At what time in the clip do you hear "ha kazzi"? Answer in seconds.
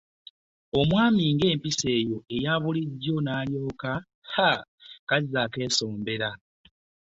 4.33-5.37